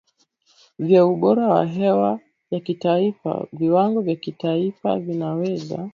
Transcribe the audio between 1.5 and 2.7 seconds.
hewa ya